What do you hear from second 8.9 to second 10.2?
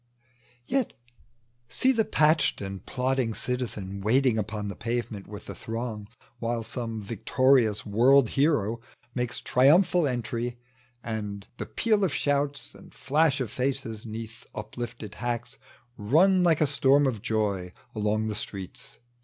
makes Triumphal